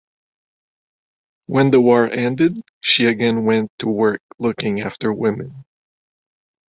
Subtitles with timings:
[1.45, 5.63] When the war ended she again went to work looking after women.